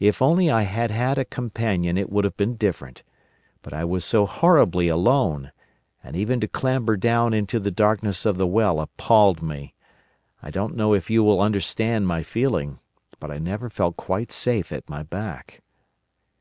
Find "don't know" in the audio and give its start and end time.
10.50-10.92